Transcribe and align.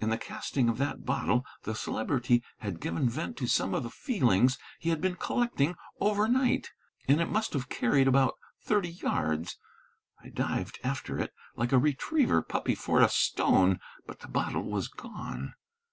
In 0.00 0.10
the 0.10 0.18
casting 0.18 0.68
of 0.68 0.78
that 0.78 1.04
bottle 1.06 1.46
the 1.62 1.76
Celebrity 1.76 2.42
had 2.58 2.80
given 2.80 3.08
vent 3.08 3.36
to 3.36 3.46
some 3.46 3.74
of 3.74 3.84
the 3.84 3.90
feelings 3.90 4.58
he 4.80 4.90
had 4.90 5.00
been 5.00 5.14
collecting 5.14 5.76
overnight, 6.00 6.72
and 7.06 7.20
it 7.20 7.28
must 7.30 7.52
have 7.52 7.68
carried 7.68 8.08
about 8.08 8.34
thirty 8.60 8.88
yards. 8.90 9.58
I 10.20 10.30
dived 10.30 10.80
after 10.82 11.20
it 11.20 11.32
like 11.54 11.70
a 11.70 11.78
retriever 11.78 12.42
puppy 12.42 12.74
for 12.74 13.00
a 13.02 13.08
stone; 13.08 13.78
but 14.04 14.18
the 14.18 14.26
bottle 14.26 14.64
was 14.64 14.88
gone! 14.88 15.54